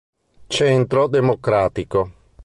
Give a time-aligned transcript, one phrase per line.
[0.47, 2.01] Centro Democratico